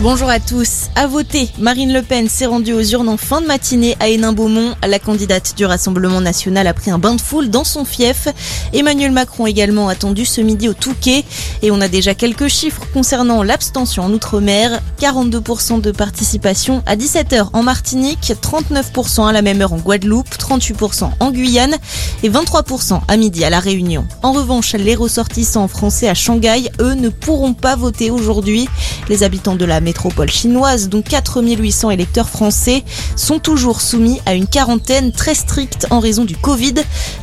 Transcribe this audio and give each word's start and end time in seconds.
Bonjour 0.00 0.30
à 0.30 0.38
tous. 0.38 0.90
À 0.94 1.08
voter, 1.08 1.48
Marine 1.58 1.92
Le 1.92 2.02
Pen 2.02 2.28
s'est 2.28 2.46
rendue 2.46 2.72
aux 2.72 2.82
urnes 2.82 3.08
en 3.08 3.16
fin 3.16 3.40
de 3.40 3.46
matinée 3.46 3.96
à 3.98 4.08
Hénin-Beaumont. 4.08 4.76
La 4.86 5.00
candidate 5.00 5.54
du 5.56 5.66
Rassemblement 5.66 6.20
national 6.20 6.68
a 6.68 6.72
pris 6.72 6.92
un 6.92 7.00
bain 7.00 7.16
de 7.16 7.20
foule 7.20 7.50
dans 7.50 7.64
son 7.64 7.84
fief. 7.84 8.28
Emmanuel 8.72 9.10
Macron 9.10 9.46
également 9.46 9.88
attendu 9.88 10.24
ce 10.24 10.40
midi 10.40 10.68
au 10.68 10.72
Touquet. 10.72 11.24
Et 11.62 11.72
on 11.72 11.80
a 11.80 11.88
déjà 11.88 12.14
quelques 12.14 12.46
chiffres 12.46 12.82
concernant 12.92 13.42
l'abstention 13.42 14.04
en 14.04 14.12
Outre-mer. 14.12 14.80
42% 15.00 15.80
de 15.80 15.90
participation 15.90 16.80
à 16.86 16.94
17h 16.94 17.48
en 17.52 17.64
Martinique, 17.64 18.32
39% 18.40 19.28
à 19.28 19.32
la 19.32 19.42
même 19.42 19.60
heure 19.62 19.72
en 19.72 19.78
Guadeloupe, 19.78 20.28
38% 20.28 21.10
en 21.18 21.30
Guyane 21.32 21.76
et 22.22 22.30
23% 22.30 23.00
à 23.08 23.16
midi 23.16 23.44
à 23.44 23.50
La 23.50 23.58
Réunion. 23.58 24.06
En 24.22 24.30
revanche, 24.30 24.74
les 24.74 24.94
ressortissants 24.94 25.66
français 25.66 26.08
à 26.08 26.14
Shanghai, 26.14 26.70
eux, 26.80 26.94
ne 26.94 27.08
pourront 27.08 27.54
pas 27.54 27.74
voter 27.74 28.12
aujourd'hui. 28.12 28.68
Les 29.08 29.22
habitants 29.22 29.56
de 29.56 29.64
la 29.64 29.80
métropole 29.80 30.30
chinoise, 30.30 30.88
dont 30.88 31.02
4800 31.02 31.90
électeurs 31.90 32.28
français, 32.28 32.84
sont 33.16 33.38
toujours 33.38 33.80
soumis 33.80 34.20
à 34.26 34.34
une 34.34 34.46
quarantaine 34.46 35.12
très 35.12 35.34
stricte 35.34 35.86
en 35.90 36.00
raison 36.00 36.24
du 36.24 36.36
Covid. 36.36 36.74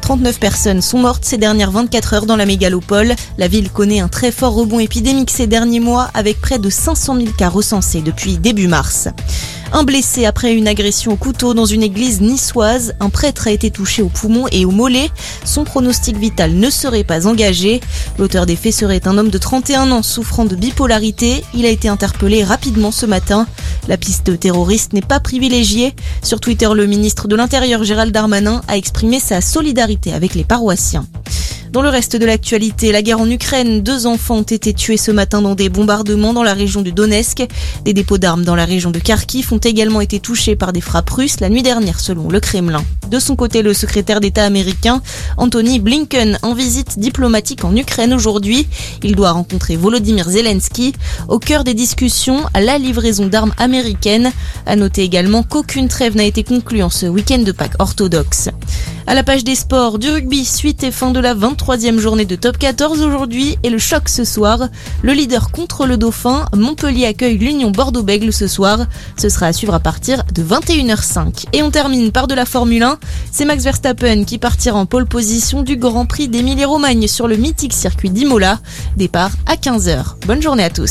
39 0.00 0.38
personnes 0.38 0.82
sont 0.82 0.98
mortes 0.98 1.24
ces 1.24 1.38
dernières 1.38 1.70
24 1.70 2.14
heures 2.14 2.26
dans 2.26 2.36
la 2.36 2.46
mégalopole. 2.46 3.14
La 3.38 3.48
ville 3.48 3.70
connaît 3.70 4.00
un 4.00 4.08
très 4.08 4.32
fort 4.32 4.54
rebond 4.54 4.78
épidémique 4.78 5.30
ces 5.30 5.46
derniers 5.46 5.80
mois 5.80 6.10
avec 6.14 6.40
près 6.40 6.58
de 6.58 6.70
500 6.70 7.16
000 7.16 7.28
cas 7.36 7.48
recensés 7.48 8.00
depuis 8.00 8.38
début 8.38 8.68
mars. 8.68 9.08
Un 9.72 9.82
blessé 9.84 10.24
après 10.24 10.54
une 10.54 10.68
agression 10.68 11.12
au 11.12 11.16
couteau 11.16 11.54
dans 11.54 11.64
une 11.64 11.82
église 11.82 12.20
niçoise. 12.20 12.94
Un 13.00 13.10
prêtre 13.10 13.48
a 13.48 13.50
été 13.50 13.70
touché 13.70 14.02
au 14.02 14.08
poumon 14.08 14.46
et 14.52 14.64
au 14.64 14.70
mollet. 14.70 15.10
Son 15.44 15.64
pronostic 15.64 16.16
vital 16.16 16.54
ne 16.54 16.70
serait 16.70 17.04
pas 17.04 17.26
engagé. 17.26 17.80
L'auteur 18.18 18.46
des 18.46 18.56
faits 18.56 18.74
serait 18.74 19.06
un 19.08 19.18
homme 19.18 19.30
de 19.30 19.38
31 19.38 19.90
ans 19.90 20.02
souffrant 20.02 20.44
de 20.44 20.54
bipolarité. 20.54 21.44
Il 21.54 21.66
a 21.66 21.70
été 21.70 21.88
interpellé 21.88 22.44
rapidement 22.44 22.92
ce 22.92 23.06
matin. 23.06 23.46
La 23.88 23.96
piste 23.96 24.38
terroriste 24.38 24.92
n'est 24.92 25.02
pas 25.02 25.20
privilégiée. 25.20 25.94
Sur 26.22 26.40
Twitter, 26.40 26.68
le 26.74 26.86
ministre 26.86 27.28
de 27.28 27.36
l'Intérieur 27.36 27.84
Gérald 27.84 28.12
Darmanin 28.12 28.62
a 28.68 28.76
exprimé 28.76 29.20
sa 29.20 29.40
solidarité 29.40 30.12
avec 30.12 30.34
les 30.34 30.44
paroissiens. 30.44 31.06
Dans 31.74 31.82
le 31.82 31.88
reste 31.88 32.14
de 32.14 32.24
l'actualité, 32.24 32.92
la 32.92 33.02
guerre 33.02 33.18
en 33.18 33.28
Ukraine, 33.28 33.82
deux 33.82 34.06
enfants 34.06 34.36
ont 34.36 34.42
été 34.42 34.72
tués 34.72 34.96
ce 34.96 35.10
matin 35.10 35.42
dans 35.42 35.56
des 35.56 35.68
bombardements 35.68 36.32
dans 36.32 36.44
la 36.44 36.54
région 36.54 36.82
de 36.82 36.90
Donetsk. 36.90 37.42
Des 37.84 37.92
dépôts 37.92 38.16
d'armes 38.16 38.44
dans 38.44 38.54
la 38.54 38.64
région 38.64 38.92
de 38.92 39.00
Kharkiv 39.00 39.52
ont 39.52 39.58
également 39.58 40.00
été 40.00 40.20
touchés 40.20 40.54
par 40.54 40.72
des 40.72 40.80
frappes 40.80 41.10
russes 41.10 41.40
la 41.40 41.48
nuit 41.48 41.64
dernière 41.64 41.98
selon 41.98 42.28
le 42.28 42.38
Kremlin. 42.38 42.84
De 43.10 43.18
son 43.18 43.34
côté, 43.34 43.60
le 43.62 43.74
secrétaire 43.74 44.20
d'État 44.20 44.44
américain 44.44 45.02
Anthony 45.36 45.80
Blinken 45.80 46.38
en 46.42 46.54
visite 46.54 47.00
diplomatique 47.00 47.64
en 47.64 47.74
Ukraine 47.74 48.14
aujourd'hui. 48.14 48.68
Il 49.02 49.16
doit 49.16 49.32
rencontrer 49.32 49.74
Volodymyr 49.74 50.30
Zelensky 50.30 50.92
au 51.28 51.40
cœur 51.40 51.64
des 51.64 51.74
discussions 51.74 52.44
à 52.54 52.60
la 52.60 52.78
livraison 52.78 53.26
d'armes 53.26 53.52
américaines. 53.58 54.30
À 54.64 54.76
noter 54.76 55.02
également 55.02 55.42
qu'aucune 55.42 55.88
trêve 55.88 56.14
n'a 56.14 56.22
été 56.22 56.44
conclue 56.44 56.84
en 56.84 56.90
ce 56.90 57.06
week-end 57.06 57.38
de 57.40 57.50
Pâques 57.50 57.74
orthodoxe. 57.80 58.48
À 59.06 59.14
la 59.14 59.22
page 59.22 59.44
des 59.44 59.54
sports, 59.54 59.98
du 59.98 60.10
rugby, 60.10 60.46
suite 60.46 60.82
et 60.82 60.90
fin 60.90 61.10
de 61.10 61.20
la 61.20 61.34
23e 61.34 61.98
journée 61.98 62.24
de 62.24 62.36
top 62.36 62.56
14 62.56 63.02
aujourd'hui 63.02 63.58
et 63.62 63.68
le 63.68 63.76
choc 63.76 64.08
ce 64.08 64.24
soir. 64.24 64.68
Le 65.02 65.12
leader 65.12 65.50
contre 65.50 65.86
le 65.86 65.98
dauphin, 65.98 66.46
Montpellier 66.56 67.04
accueille 67.04 67.36
l'Union 67.36 67.70
Bordeaux-Bègle 67.70 68.32
ce 68.32 68.46
soir. 68.46 68.86
Ce 69.18 69.28
sera 69.28 69.46
à 69.46 69.52
suivre 69.52 69.74
à 69.74 69.80
partir 69.80 70.24
de 70.32 70.42
21h05. 70.42 71.44
Et 71.52 71.62
on 71.62 71.70
termine 71.70 72.12
par 72.12 72.28
de 72.28 72.34
la 72.34 72.46
Formule 72.46 72.82
1. 72.82 72.98
C'est 73.30 73.44
Max 73.44 73.62
Verstappen 73.64 74.24
qui 74.24 74.38
partira 74.38 74.78
en 74.78 74.86
pole 74.86 75.06
position 75.06 75.62
du 75.62 75.76
Grand 75.76 76.06
Prix 76.06 76.28
d'Émilie-Romagne 76.28 77.06
sur 77.06 77.28
le 77.28 77.36
mythique 77.36 77.74
circuit 77.74 78.08
d'Imola. 78.08 78.58
Départ 78.96 79.32
à 79.44 79.56
15h. 79.56 80.26
Bonne 80.26 80.40
journée 80.40 80.64
à 80.64 80.70
tous. 80.70 80.82